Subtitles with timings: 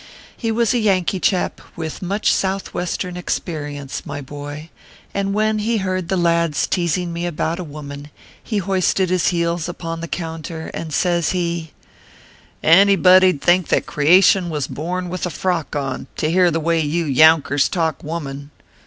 [0.35, 4.71] He was a Yankee chap with much southwestern experience, my boy,
[5.13, 8.09] and when he heard the lads teasing me about a woman,
[8.43, 11.69] he hoisted his heels upon the counter, and says he:"
[12.63, 16.79] Anybody d think that creation was born with a frock on, to hear the way
[16.79, 18.49] you younkers talk woman.